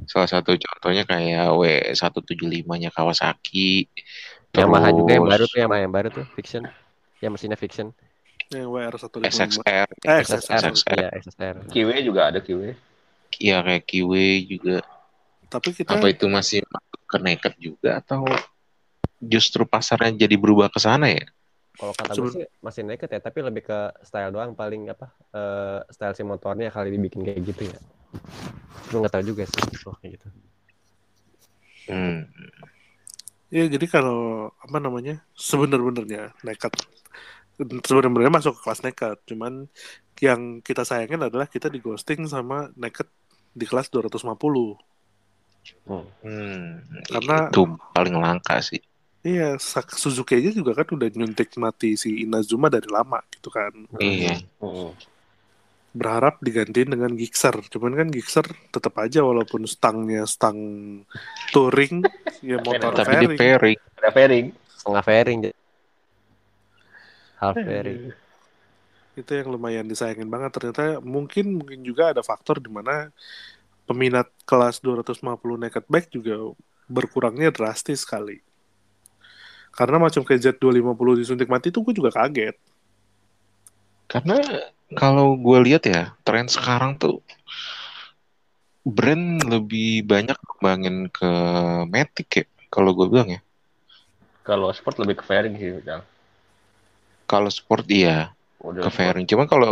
[0.06, 3.90] Salah satu contohnya kayak W175-nya Kawasaki.
[4.56, 6.64] Yamaha juga yang baru tuh Yamaha yang baru tuh fiction.
[7.22, 7.88] Yang mesinnya fiction.
[8.54, 9.30] Yang WR 155.
[9.30, 9.88] SXR.
[10.06, 10.62] Eh, SSR.
[10.74, 10.98] SSR.
[11.02, 11.56] Iya, SSR.
[11.70, 12.78] QW juga ada QW.
[13.40, 14.78] Iya kayak Kiwi juga.
[15.52, 18.26] Tapi kita Apa itu masih masuk ke naked juga atau
[19.22, 21.26] justru pasarnya jadi berubah ke sana ya?
[21.76, 25.12] Kalau kata gue Sebelum- sih masih naked ya, tapi lebih ke style doang paling apa
[25.36, 27.80] eh, style si motornya kali dibikin kayak gitu ya.
[28.92, 30.28] Gue nggak tahu juga sih oh, kayak gitu.
[31.86, 32.26] Hmm.
[33.54, 35.22] ya jadi kalau apa namanya?
[35.38, 36.74] Sebenar-benarnya nekat
[37.88, 39.72] sebenarnya masuk ke kelas nekat, cuman
[40.20, 43.08] yang kita sayangin adalah kita di ghosting sama naked
[43.56, 44.76] di kelas 250.
[45.88, 46.06] Hmm.
[46.22, 46.84] Hmm.
[47.08, 48.84] Karena- itu paling langka sih.
[49.26, 53.74] Iya, Sak- Suzuki aja juga kan udah nyuntik mati si Inazuma dari lama gitu kan.
[53.98, 54.38] Iya.
[54.62, 54.94] Mm-mm.
[55.96, 57.58] Berharap digantiin dengan Gixxer.
[57.74, 60.60] Cuman kan Gixxer tetap aja walaupun stangnya stang
[61.50, 62.06] touring,
[62.46, 63.80] ya motor Tapi di fairing.
[63.98, 64.46] Ada fairing.
[64.78, 65.40] Setengah fairing.
[65.42, 65.56] jadi.
[65.56, 65.64] Eh,
[67.42, 68.02] Half fairing.
[69.16, 70.52] Itu yang lumayan disayangin banget.
[70.52, 73.10] Ternyata mungkin mungkin juga ada faktor di mana
[73.88, 75.24] peminat kelas 250
[75.56, 76.36] naked bike juga
[76.92, 78.44] berkurangnya drastis sekali.
[79.76, 82.56] Karena macam kayak Z250 disuntik mati itu gue juga kaget.
[84.08, 84.38] Karena
[84.96, 87.20] kalau gue lihat ya, tren sekarang tuh
[88.86, 91.30] brand lebih banyak kembangin ke
[91.90, 92.46] Matic ya.
[92.70, 93.42] Kalau gue bilang ya.
[94.46, 95.82] Kalau sport lebih ke fairing sih.
[97.26, 98.35] Kalau sport iya
[98.66, 99.26] Udah ke fairing.
[99.30, 99.72] Cuman kalau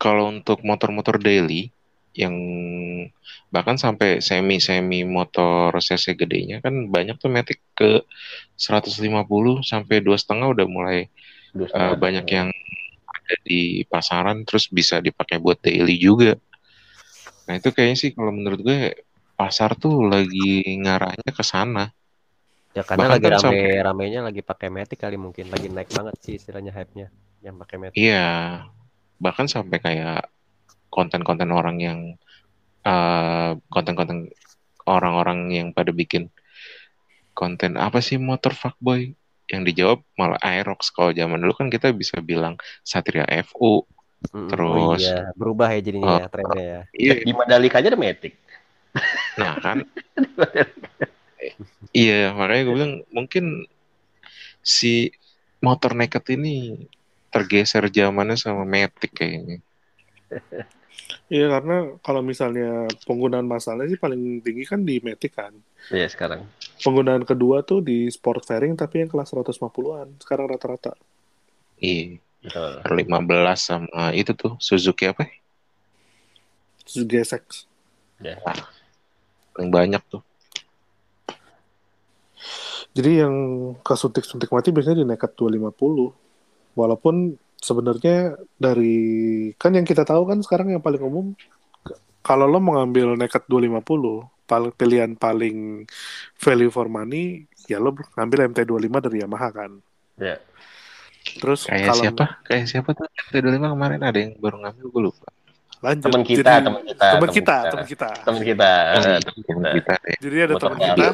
[0.00, 1.68] kalau untuk motor-motor daily
[2.12, 2.34] yang
[3.48, 8.04] bahkan sampai semi-semi motor cc gedenya kan banyak tuh Matic ke
[8.56, 11.08] 150 sampai dua setengah udah mulai
[11.52, 11.96] setengah.
[11.96, 12.48] banyak yang
[13.08, 16.36] ada di pasaran terus bisa dipakai buat daily juga.
[17.48, 18.92] Nah itu kayaknya sih kalau menurut gue
[19.36, 21.88] pasar tuh lagi ngarahnya ke sana.
[22.72, 25.92] Ya karena Bahkan lagi kan rame sampai- ramenya lagi pakai Matic kali mungkin lagi naik
[25.92, 27.12] banget sih istilahnya hype-nya
[27.42, 27.98] yang pakai Matic.
[27.98, 28.62] Iya,
[29.18, 30.30] bahkan sampai kayak
[30.88, 31.98] konten-konten orang yang
[32.82, 34.30] eh, konten-konten
[34.86, 36.30] orang-orang yang pada bikin
[37.32, 39.14] konten apa sih motor fuckboy
[39.48, 43.86] yang dijawab malah Aerox kalau zaman dulu kan kita bisa bilang Satria FU
[44.32, 44.48] Mm-mm.
[44.50, 46.18] Terus- oh iya berubah ya jadinya Oh.
[46.22, 46.80] ya trennya ya.
[46.94, 48.34] iya Di Mandalika aja ada Matic.
[49.40, 49.82] nah kan
[51.96, 53.64] iya makanya gue bilang mungkin
[54.62, 55.10] si
[55.58, 56.86] motor naked ini
[57.32, 59.58] tergeser zamannya sama Matic kayaknya
[61.32, 65.52] Iya karena kalau misalnya penggunaan masalahnya sih paling tinggi kan di Matic kan.
[65.88, 66.44] Iya sekarang.
[66.84, 70.92] penggunaan kedua tuh di sport fairing tapi yang kelas 150-an sekarang rata-rata.
[71.80, 72.20] Iya.
[72.42, 72.72] Betul.
[72.84, 75.30] R15 sama itu tuh Suzuki apa?
[76.84, 77.70] Suzuki SX.
[78.18, 78.36] Ya.
[79.54, 80.20] Paling banyak tuh.
[82.92, 83.34] Jadi yang
[83.80, 86.12] kesuntik-suntik mati biasanya di nekat 250.
[86.72, 88.98] Walaupun sebenarnya dari
[89.54, 91.30] kan yang kita tahu kan sekarang yang paling umum
[92.22, 93.82] kalau lo mengambil nekat 250,
[94.46, 95.82] paling pilihan paling
[96.38, 99.70] value for money ya lo ngambil MT25 dari Yamaha kan.
[100.18, 100.38] Ya.
[101.22, 102.24] Terus Kayak kalau siapa?
[102.46, 103.06] Kayak siapa tuh?
[103.30, 105.28] T25 kemarin ada yang baru ngambil gue lupa.
[105.82, 108.08] lanjut Teman kita, jadi- teman kita, teman kita, teman kita.
[108.22, 108.70] Teman kita.
[109.02, 109.94] Teman temen kita.
[110.22, 111.06] Jadi ada teman kita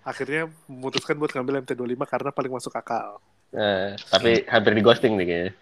[0.00, 3.20] akhirnya memutuskan buat ngambil MT25 karena paling masuk akal.
[3.50, 5.52] Eh, tapi hampir di ghosting nih kayaknya.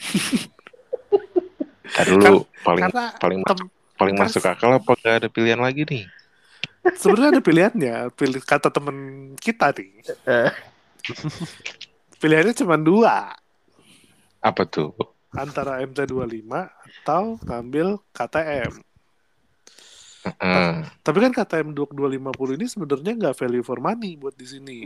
[1.90, 5.84] Ntar dulu paling Karena paling tem- paling kan- masuk akal apa gak ada pilihan lagi
[5.84, 6.04] nih?
[6.96, 7.96] sebenarnya ada pilihannya.
[8.14, 8.96] Pilih kata teman
[9.36, 10.00] kita nih.
[10.24, 10.50] Eh,
[12.16, 13.36] Pilihannya cuma dua.
[14.40, 14.92] Apa tuh?
[15.30, 16.42] antara MT25
[17.00, 18.82] atau ngambil KTM.
[20.20, 20.70] Heeh.
[21.00, 24.78] Tapi kan KTM 250 ini sebenarnya nggak value for money buat di sini.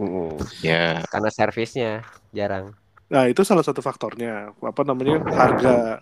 [0.00, 1.90] Mm, ya, Karena servisnya
[2.32, 2.72] jarang.
[3.12, 4.56] Nah, itu salah satu faktornya.
[4.64, 5.20] Apa namanya?
[5.28, 6.00] Harga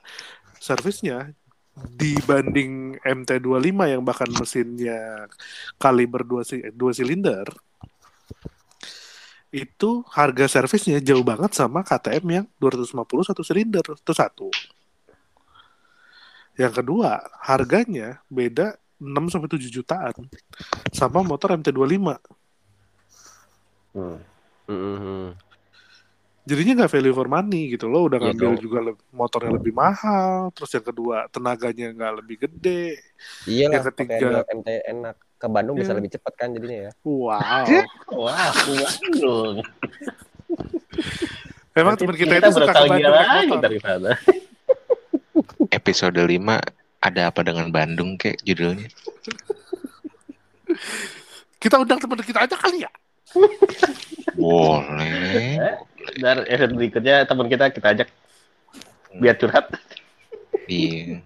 [0.62, 1.34] servisnya
[1.78, 5.30] dibanding MT25 yang bahkan mesinnya
[5.78, 7.46] kaliber 2 si, dua silinder
[9.48, 14.52] itu harga servisnya jauh banget sama KTM yang 250 satu silinder itu satu.
[16.58, 20.14] Yang kedua, harganya beda 6 sampai 7 jutaan
[20.90, 22.18] sama motor MT25.
[23.92, 24.18] Mm.
[24.68, 25.32] Mm-mm.
[26.44, 28.56] Jadinya nggak value for money gitu loh, udah Iya ngambil dong.
[28.58, 32.96] juga le- motornya lebih mahal, terus yang kedua tenaganya nggak lebih gede.
[33.44, 35.16] Iya Yang ketiga- MT enak.
[35.38, 35.98] Ke Bandung bisa Iya.
[36.00, 36.92] lebih cepat kan jadinya ya.
[37.00, 37.36] Wow.
[38.24, 39.56] Wah, Bandung.
[41.72, 43.60] Memang teman kita, itu suka ke Bandung lagi motor.
[43.62, 44.10] dari sana.
[45.78, 46.42] episode 5
[46.98, 48.88] ada apa dengan Bandung kek judulnya?
[51.58, 52.90] Kita undang teman kita aja kali ya.
[54.38, 55.58] Boleh.
[56.18, 58.08] Dan episode berikutnya teman kita kita ajak
[59.18, 59.72] biar curhat.
[60.68, 61.24] Iya.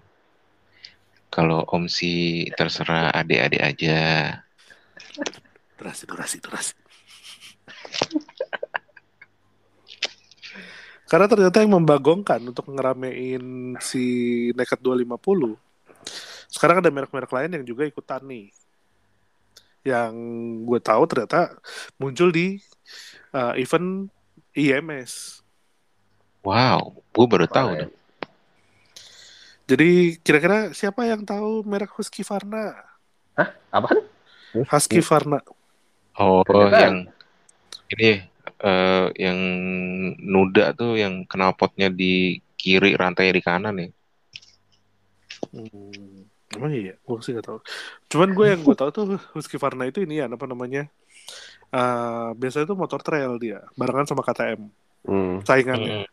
[1.33, 3.99] Kalau Om si terserah adik-adik aja.
[5.81, 6.75] Durasi, durasi, durasi.
[11.09, 14.05] Karena ternyata yang membagongkan untuk ngeramein si
[14.57, 15.73] Naked 250
[16.53, 18.53] sekarang ada merek-merek lain yang juga ikutan nih.
[19.83, 20.15] Yang
[20.63, 21.59] gue tahu ternyata
[21.99, 22.63] muncul di
[23.35, 24.07] uh, event
[24.55, 25.43] IMS.
[26.43, 27.81] Wow, gue baru tahu Boleh.
[27.87, 27.93] dong.
[29.63, 29.91] Jadi
[30.21, 32.77] kira-kira siapa yang tahu merek Husqvarna?
[33.73, 34.05] Apaan?
[34.53, 35.41] Husqvarna.
[36.19, 36.97] Oh, Ternyata- yang
[37.95, 38.11] ini
[38.63, 39.39] eh, yang
[40.19, 43.89] nuda tuh yang knalpotnya di kiri rantainya di kanan ya.
[45.51, 46.29] Hmm,
[46.63, 47.59] emang iya, gue sih gak tahu.
[48.07, 50.87] Cuman gue yang gue tahu tuh Husqvarna itu ini ya, apa namanya?
[51.73, 54.71] eh biasanya tuh motor trail dia, barengan sama KTM,
[55.03, 55.43] Hmm.
[55.43, 56.07] saingannya.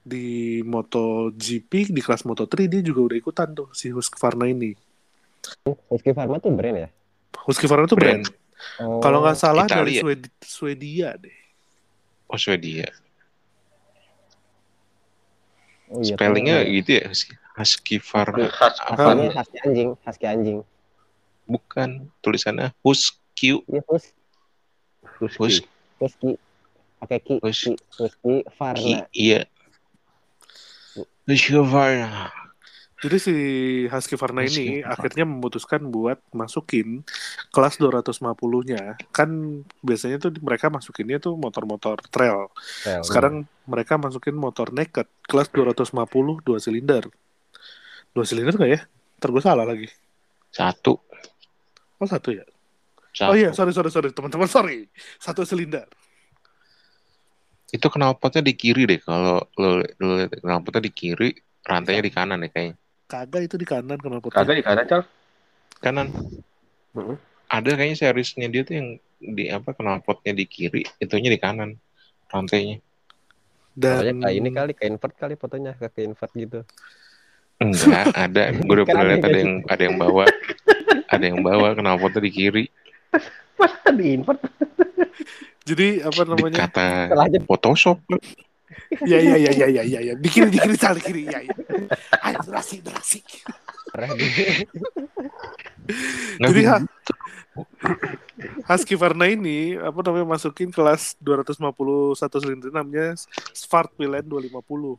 [0.00, 4.72] Di MotoGP, di kelas Moto3 dia juga udah ikutan tuh si Husqvarna ini.
[5.66, 6.88] Husqvarna tuh brand ya?
[7.44, 8.24] Husqvarna tuh brand.
[8.78, 10.00] Oh, Kalau nggak salah dari Italia.
[10.04, 11.36] Swed- Swedia deh.
[12.28, 12.88] Oh, Swedia.
[15.90, 17.06] oh, iya, Spellingnya gitu ya,
[17.60, 18.48] Husky- Husqvarna.
[18.48, 19.12] Khas Apa?
[19.12, 20.58] Husky husky anjing, husky anjing.
[21.44, 21.88] Bukan
[22.20, 23.60] tulisannya Husky.
[23.68, 24.04] Iya, hus,
[25.20, 25.66] Hus, Husky.
[26.00, 26.30] husky.
[26.96, 28.80] Pakai ki, Hus- ki, husky Varna.
[28.80, 29.40] Ki- iya.
[31.28, 32.32] Husqvarna.
[33.00, 33.34] Jadi si
[33.88, 34.92] Husqvarna ini Husqvarna.
[34.92, 37.00] akhirnya memutuskan buat masukin
[37.48, 39.00] kelas 250-nya.
[39.08, 42.52] Kan biasanya tuh mereka masukinnya tuh motor-motor trail.
[42.84, 43.00] Trail.
[43.00, 47.08] Sekarang mereka masukin motor naked kelas 250 dua silinder.
[48.10, 48.80] Dua silinder nggak ya?
[49.20, 49.86] Ntar gue salah lagi.
[50.50, 50.98] Satu.
[52.00, 52.44] Oh satu ya?
[53.14, 53.30] Satu.
[53.30, 54.90] Oh iya, sorry sorry sorry teman-teman sorry.
[55.20, 55.86] Satu silinder.
[57.70, 58.98] Itu knalpotnya di kiri deh.
[58.98, 61.30] Kalau lo, lo lihat knalpotnya di kiri,
[61.62, 62.74] rantainya di kanan ya kayaknya.
[63.06, 64.26] Kagak itu di kanan kenapa?
[64.30, 65.02] Kagak di kanan, Cal.
[65.78, 66.06] Kanan.
[66.94, 67.16] Mm-mm.
[67.50, 71.78] Ada kayaknya seriesnya dia tuh yang di apa knalpotnya di kiri, itunya di kanan
[72.30, 72.78] rantainya.
[73.74, 76.60] Dan kayak ini kali, kayak invert kali fotonya, kayak invert gitu.
[77.60, 78.42] Enggak, ada.
[78.56, 79.40] Gue udah pernah lihat ada gitu.
[79.44, 80.24] yang ada yang bawa.
[81.12, 82.64] ada yang bawa knalpotnya di kiri.
[83.54, 84.40] Masa di invert?
[85.68, 86.66] jadi apa namanya?
[87.20, 88.00] Aja Photoshop.
[89.04, 90.14] Ya ya ya ya ya ya ya.
[90.16, 91.52] Di kiri di kiri salah di kiri ya ya.
[92.24, 93.20] Ayo durasi durasi.
[96.38, 96.70] Nggak Jadi bisa.
[96.72, 96.88] ha-
[98.70, 101.74] Husqvarna ini apa namanya masukin kelas 251
[102.40, 103.18] silinder namanya
[103.52, 104.96] Smart Wheeland 250.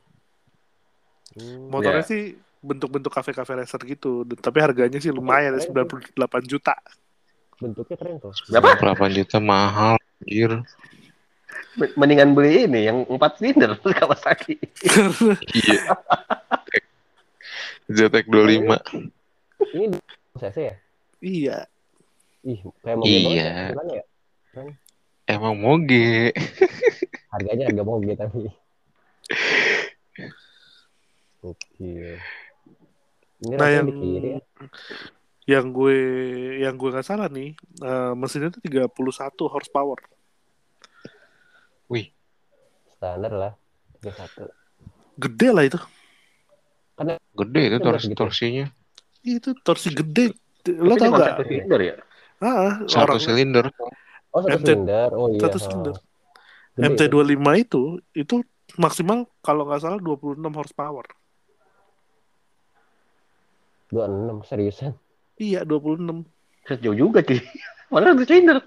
[1.31, 1.71] Hmm.
[1.71, 2.11] Motornya Iya.
[2.11, 2.23] sih
[2.61, 6.13] bentuk-bentuk kafe-kafe racer gitu, dan- tapi harganya sih lumayan ya, 98
[6.45, 6.77] juta.
[7.57, 8.33] Bentuknya keren tuh.
[8.47, 8.93] Berapa?
[8.97, 10.61] 8 juta mahal, anjir.
[11.73, 14.55] Men- Mendingan beli ini yang empat silinder Kawasaki.
[15.51, 15.81] Iya.
[17.87, 18.77] ZX 25.
[19.71, 19.85] Ini
[20.37, 20.75] CC ya?
[21.19, 21.57] iya,
[22.41, 23.51] Ih, kayak banget Iya.
[23.69, 24.03] ya, ya.
[25.29, 26.33] Emang moge.
[27.29, 28.49] Harganya harga mobil tapi.
[31.41, 32.17] Oke.
[33.41, 34.39] Ini Nah, yang di kiri ya.
[35.49, 35.95] yang gue
[36.61, 39.97] yang gue nggak salah nih, eh, mesinnya tuh 31 horsepower.
[43.01, 43.53] Standar lah.
[43.97, 44.45] 31.
[45.17, 45.79] Gede lah itu.
[47.33, 48.19] Gede itu Itu tors berapa gitu?
[48.21, 48.65] torsinya.
[49.25, 50.37] Itu torsi gede.
[50.77, 51.29] Lo Tapi tau gak?
[51.33, 51.95] satu silinder ya?
[52.37, 53.65] Ah, Satu orang silinder.
[54.29, 55.09] Oh, satu MT silinder.
[55.17, 55.41] Oh iya.
[55.41, 55.95] satu silinder.
[56.77, 57.17] Gede itu.
[57.17, 57.81] MT25 itu
[58.13, 58.35] itu
[58.77, 61.05] maksimal kalau nggak salah 26 horsepower.
[63.91, 64.91] 26 seriusan.
[65.35, 66.23] Iya, 26.
[66.65, 67.43] Sejauh juga sih.
[67.91, 68.57] Mana satu silinder?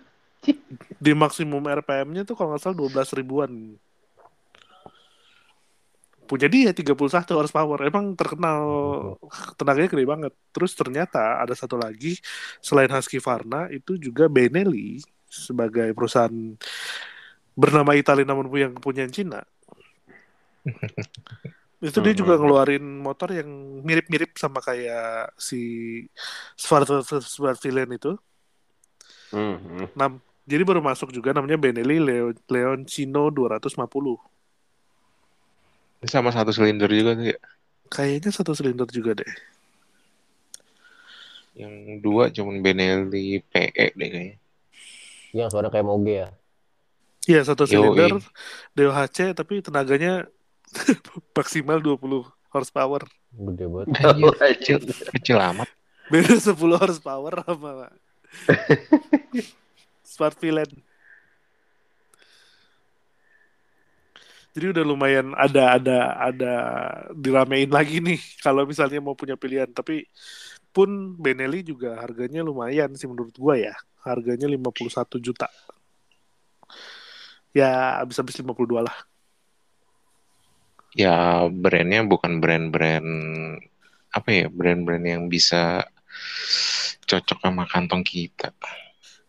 [1.01, 3.51] Di maksimum RPM-nya tuh kalau nggak salah 12 ribuan.
[6.29, 6.93] Punya dia 31
[7.37, 7.81] horsepower.
[7.89, 8.61] Emang terkenal
[9.57, 10.33] tenaganya gede banget.
[10.53, 12.21] Terus ternyata ada satu lagi
[12.61, 16.33] selain Husqvarna itu juga Benelli sebagai perusahaan
[17.57, 19.41] bernama Italia namun yang punya Cina.
[21.85, 23.45] itu dia juga ngeluarin motor yang
[23.85, 25.61] mirip-mirip sama kayak si
[27.61, 28.17] Villain itu.
[29.29, 29.87] Hmm, hmm.
[29.93, 33.77] Nam, jadi baru masuk juga namanya Benelli Leo, Leoncino 250.
[36.01, 37.39] Ini sama satu silinder juga tuh ya.
[37.93, 39.33] Kayaknya satu silinder juga deh.
[41.53, 44.37] Yang dua cuman Benelli PE deh kayaknya.
[45.37, 46.29] Yang suara kayak moge ya.
[47.25, 48.21] Iya satu silinder
[48.77, 50.29] DOHC tapi tenaganya
[51.39, 53.03] maksimal 20 horsepower.
[53.35, 53.87] Gede banget.
[55.19, 55.69] Kecil amat.
[56.13, 57.89] Beda 10 horsepower sama
[60.15, 60.71] Smart Villain.
[64.55, 66.55] Jadi udah lumayan ada ada ada
[67.11, 69.67] diramein lagi nih kalau misalnya mau punya pilihan.
[69.67, 70.07] Tapi
[70.71, 73.75] pun Benelli juga harganya lumayan sih menurut gua ya.
[74.07, 75.51] Harganya 51 juta.
[77.51, 78.95] Ya habis-habis 52 lah.
[80.95, 83.09] Ya brandnya bukan brand-brand
[84.15, 85.83] apa ya brand-brand yang bisa
[87.05, 88.55] cocok sama kantong kita.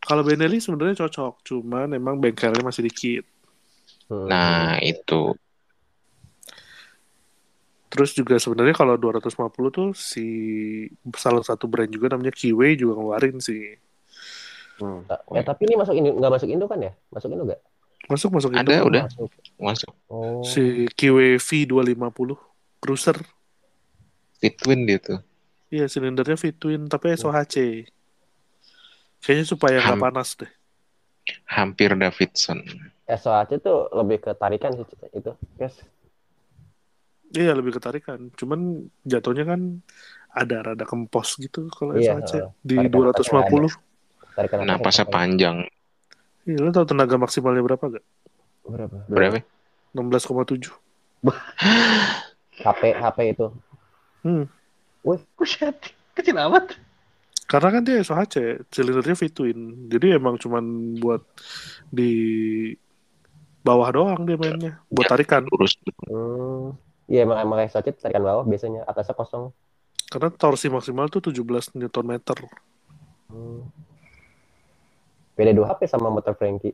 [0.05, 3.25] Kalau Benelli sebenarnya cocok, cuman emang bengkelnya masih dikit.
[4.05, 4.29] Hmm.
[4.29, 5.33] Nah itu
[7.95, 10.27] Terus juga sebenarnya kalau 250 tuh si
[11.15, 13.71] salah satu brand juga namanya Kiwi juga ngeluarin sih.
[14.83, 15.07] Hmm.
[15.31, 16.91] Eh tapi ini masuk Indo nggak masuk Indo kan ya?
[17.07, 17.61] Masuk Indo nggak?
[18.11, 18.91] Masuk masuk Ada, Indo.
[18.91, 19.03] udah.
[19.07, 19.31] Masuk.
[19.65, 20.45] Masuk Oh.
[20.45, 22.37] Si Kiwi V250
[22.77, 23.17] Cruiser.
[24.37, 25.19] fit twin dia tuh.
[25.65, 27.89] Iya, silindernya V-twin tapi SOHC.
[29.17, 30.51] Kayaknya supaya nggak panas deh.
[31.49, 32.61] Hampir Davidson.
[33.03, 35.31] SOHC tuh lebih ke tarikan sih itu.
[35.57, 35.81] Yes.
[37.33, 38.29] Iya, lebih ketarikan.
[38.31, 39.81] Cuman jatuhnya kan
[40.29, 43.73] ada rada kempos gitu kalau Iya, SOHC di Tarikan atasnya 250.
[44.31, 45.57] Tarikan atasnya Napasnya sampai- panjang.
[46.45, 48.05] Iya, lo tau tenaga maksimalnya berapa gak?
[48.63, 48.97] Berapa?
[49.09, 49.37] Berapa?
[49.95, 50.75] 16,7.
[52.59, 53.47] HP HP itu.
[54.21, 54.45] Hmm.
[55.39, 56.75] Buset, kecil amat.
[57.45, 59.87] Karena kan dia SOHC, silindernya V-twin.
[59.87, 61.21] Jadi emang cuman buat
[61.93, 62.11] di
[63.61, 64.81] bawah doang dia mainnya.
[64.89, 65.45] Buat tarikan.
[65.45, 65.77] Lurus.
[66.09, 66.73] Hmm.
[67.05, 69.53] Iya emang emang SOHC tarikan bawah biasanya atasnya kosong.
[70.09, 72.11] Karena torsi maksimal tuh 17 Nm.
[73.29, 73.61] Hmm.
[75.37, 76.73] Beda dua HP sama motor Frankie.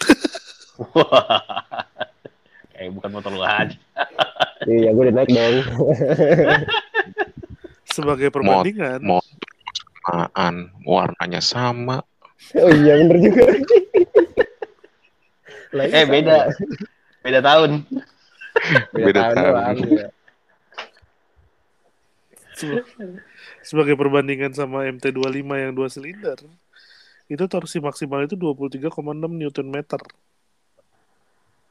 [2.80, 3.76] Kayak bukan motor lu aja.
[4.60, 5.56] Iya, gue udah naik dong.
[7.88, 9.24] Sebagai perbandingan, Mau
[10.04, 12.04] samaan, warnanya sama.
[12.60, 13.44] oh iya, bener juga.
[15.72, 16.12] Lagi Eh sama.
[16.12, 16.36] beda.
[17.20, 17.70] Beda tahun.
[18.92, 19.48] Beda, Beda tahun tahun.
[19.48, 20.06] doang, iya.
[22.52, 22.84] seba-
[23.64, 26.36] sebagai perbandingan sama MT25 yang dua silinder,
[27.32, 28.92] itu torsi maksimal itu 23,6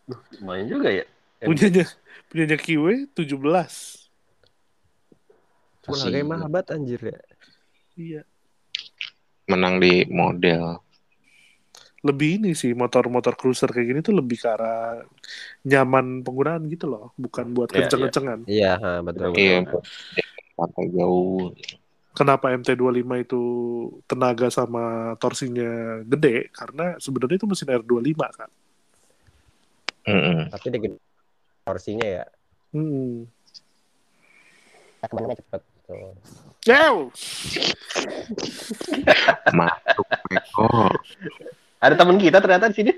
[0.10, 0.42] Nm.
[0.42, 1.06] Lumayan juga ya.
[1.40, 1.86] Punyanya
[2.28, 3.38] punyanya Kiwi 17.
[5.86, 7.20] Cuma harganya mahal banget anjir ya.
[7.96, 8.22] Iya.
[9.48, 10.82] Menang di model.
[12.00, 15.04] Lebih ini sih motor-motor cruiser kayak gini tuh lebih ke arah
[15.68, 18.40] nyaman penggunaan gitu loh, bukan buat Iya, kenceng-kencengan.
[18.48, 19.36] Iya, ha, betul.
[19.36, 19.68] Iya,
[20.56, 21.52] pantai jauh.
[22.20, 23.44] kenapa MT25 itu
[24.04, 28.52] tenaga sama torsinya gede karena sebenarnya itu mesin R25 kan.
[30.10, 30.50] Mm-mm.
[30.50, 30.98] Tapi dia gede
[31.62, 32.26] torsinya ya.
[32.74, 33.30] Hmm.
[35.06, 35.62] Ke mana cepet.
[35.86, 36.14] Tuh.
[36.70, 36.96] Yew!
[39.58, 40.70] Masuk Eko.
[41.80, 42.94] Ada teman kita ternyata di sini.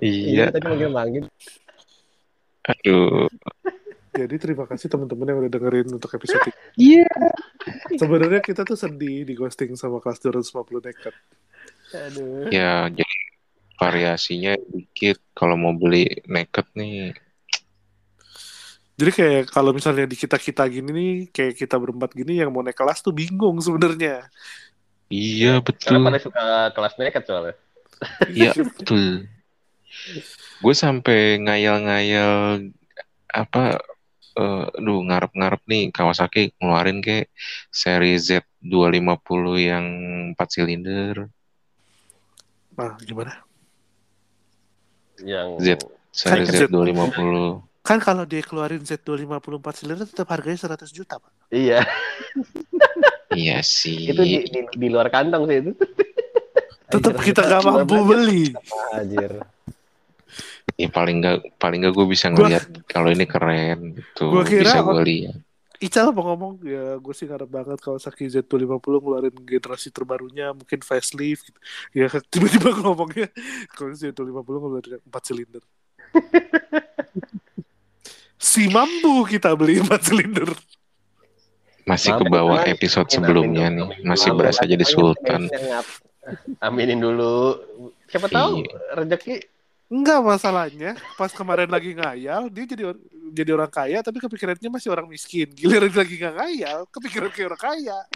[0.00, 0.52] Iya.
[0.52, 1.24] tadi manggil-manggil.
[2.68, 3.28] Aduh.
[4.10, 6.52] Jadi terima kasih teman-teman yang udah dengerin untuk episode ini.
[6.98, 7.16] Iya.
[7.94, 11.14] Sebenarnya kita tuh sedih di ghosting sama kelas 250 nekat.
[11.94, 12.50] Aduh.
[12.50, 13.09] Ya jadi
[13.80, 15.16] variasinya dikit.
[15.32, 17.16] Kalau mau beli naked nih.
[19.00, 22.76] Jadi kayak kalau misalnya di kita-kita gini nih, kayak kita berempat gini yang mau naik
[22.76, 24.28] kelas tuh bingung sebenarnya.
[25.08, 26.04] Iya Karena betul.
[26.04, 26.44] pada suka
[26.76, 27.56] kelas nekat soalnya.
[28.36, 29.28] Iya betul.
[30.60, 32.68] Gue sampai ngayal-ngayal
[33.32, 33.80] apa
[34.30, 37.28] eh duh ngarep-ngarep nih Kawasaki ngeluarin kayak
[37.74, 39.86] seri Z250 yang
[40.38, 41.26] 4 silinder,
[42.78, 43.49] Nah, gimana?
[45.24, 45.68] Yang Z.
[46.10, 46.62] seri Kayak Z.
[46.68, 47.34] Z250.
[47.80, 51.32] Kan kalau dia keluarin Z254 silinder tetap harganya 100 juta, Pak.
[51.50, 51.80] iya,
[53.30, 54.10] Iya sih.
[54.10, 55.72] itu di, di, di luar kantong sih itu.
[56.90, 58.50] Tetap kita nggak mampu beli.
[58.90, 59.38] Anjir.
[60.74, 64.34] Ya paling nggak paling nggak gue bisa ngeliat kalau ini keren gitu.
[64.34, 65.36] Gua kira bisa gue lihat.
[65.80, 71.48] Ical mau ngomong ya gue sih ngarep banget Kawasaki Z250 ngeluarin generasi terbarunya mungkin facelift
[71.48, 71.60] gitu.
[71.96, 73.32] Ya tiba-tiba ngomongnya
[73.72, 75.64] kalau Z250 ngeluarin 4 silinder.
[78.36, 80.52] si mampu kita beli 4 silinder.
[81.88, 84.04] Masih ke bawah episode sebelumnya nih.
[84.04, 85.48] Masih berasa jadi sultan.
[86.60, 87.56] Aminin dulu.
[88.06, 89.00] Siapa tahu Iya.
[89.00, 89.34] rezeki
[89.90, 93.02] Enggak masalahnya pas kemarin lagi ngayal dia jadi or-
[93.34, 95.50] jadi orang kaya tapi kepikirannya masih orang miskin.
[95.50, 97.98] Giliran lagi nggak ngayal kepikiran kayak orang kaya.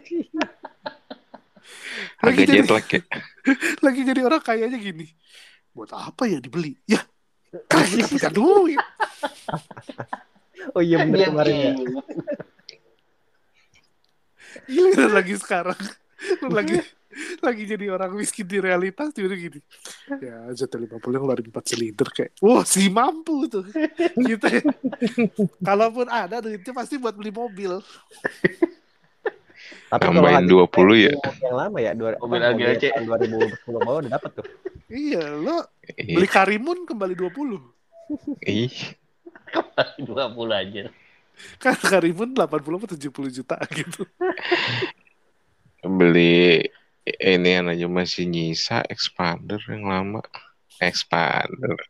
[2.22, 3.00] lagi Agak jadi jet lag ya.
[3.90, 5.06] lagi jadi orang kayanya gini.
[5.74, 6.78] Buat apa ya dibeli?
[6.86, 7.02] Ya
[7.66, 8.78] karena kita punya duit.
[10.74, 11.70] Oh iya bener Dia kemarin ya.
[11.74, 12.06] ingat.
[14.70, 15.80] Giliran lagi sekarang
[16.40, 16.78] lu lagi
[17.38, 19.60] lagi jadi orang miskin di realitas tiba gini
[20.18, 23.62] ya Z50 ngeluarin 4 silinder kayak wah si mampu tuh
[24.16, 24.62] kita
[25.68, 27.78] kalaupun ada duitnya pasti buat beli mobil
[29.64, 31.14] Tapi Tambahin kalau 20 ya.
[31.40, 32.82] Yang lama ya, dua, Mobil apa, AGC.
[32.90, 33.04] tahun
[33.64, 34.46] 2010 bawah udah dapat tuh.
[34.90, 36.18] iya lo Iya.
[36.18, 37.62] beli Karimun kembali 20
[38.44, 38.74] Ih,
[40.04, 40.10] 20
[40.52, 40.82] aja.
[41.56, 42.44] kan Karimun 80
[42.84, 44.02] atau 70 juta gitu
[45.80, 46.64] beli
[47.06, 50.24] ini yang aja masih nyisa expander yang lama.
[50.78, 51.76] Expander.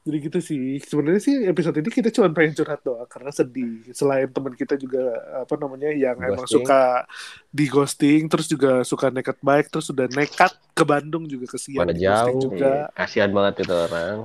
[0.00, 4.32] jadi gitu sih sebenarnya sih episode ini kita cuma pengen curhat doang karena sedih selain
[4.32, 6.64] teman kita juga apa namanya yang emang Ghosting.
[6.64, 7.04] suka
[7.52, 11.92] di ghosting terus juga suka nekat baik terus sudah nekat ke Bandung juga kesian Mana
[11.92, 12.42] ghosting jauh.
[12.48, 14.16] juga Iya, Kasihan banget itu orang.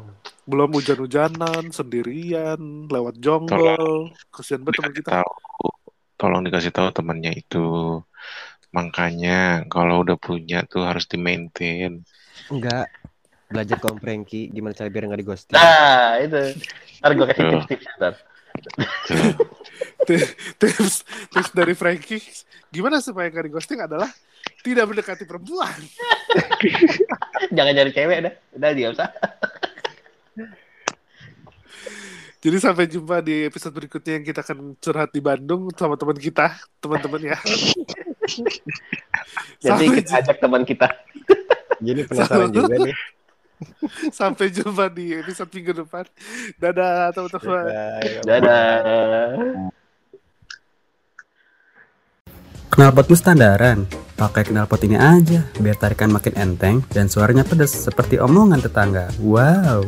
[0.45, 5.69] belum hujan-hujanan sendirian lewat jonggol kesian banget teman kita Tahu,
[6.15, 8.01] tolong dikasih tahu temannya itu.
[8.75, 12.03] Makanya kalau udah punya tuh harus di maintain.
[12.51, 12.91] Enggak.
[13.47, 15.55] Belajar ke Om Franky gimana cara biar nggak di ghosting.
[15.55, 16.59] Nah, itu.
[16.99, 17.51] Ntar gue kasih Tuh.
[17.63, 18.13] tips-tips ntar.
[20.59, 20.95] tips
[21.27, 22.23] tips dari Frankie
[22.71, 24.07] gimana supaya gak di ghosting adalah
[24.63, 25.75] tidak mendekati perempuan
[27.55, 28.33] Jangan nyari cewek dah.
[28.57, 29.09] Udah dia usah.
[32.45, 36.53] Jadi sampai jumpa di episode berikutnya yang kita akan curhat di Bandung sama teman kita
[36.77, 37.37] teman-teman ya
[39.65, 40.87] Nanti sampai, kita ajak teman kita.
[41.81, 42.97] Jadi penasaran juga nih.
[44.19, 46.03] sampai jumpa di episode minggu depan
[46.59, 48.19] dadah teman-teman Dadah.
[48.27, 49.29] Dadah.
[52.75, 53.87] Knalpotmu standaran.
[54.15, 59.11] Pakai knalpot ini aja, biar tarikan makin enteng dan suaranya pedas seperti omongan tetangga.
[59.19, 59.87] Wow.